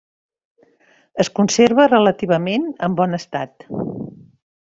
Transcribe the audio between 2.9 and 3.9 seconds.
bon estat.